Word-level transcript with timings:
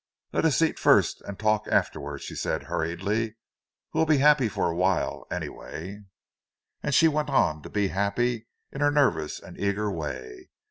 "Let 0.33 0.45
us 0.45 0.59
eat 0.63 0.79
first 0.79 1.21
and 1.27 1.37
talk 1.37 1.67
afterward," 1.67 2.21
she 2.23 2.33
said, 2.35 2.63
hurriedly. 2.63 3.35
"We'll 3.93 4.07
be 4.07 4.17
happy 4.17 4.49
for 4.49 4.67
a 4.67 4.75
while, 4.75 5.27
anyway." 5.29 6.05
And 6.81 6.95
she 6.95 7.07
went 7.07 7.29
on 7.29 7.61
to 7.61 7.69
be 7.69 7.89
happy, 7.89 8.47
in 8.71 8.81
her 8.81 8.89
nervous 8.89 9.39
and 9.39 9.59
eager 9.59 9.91
way. 9.91 10.49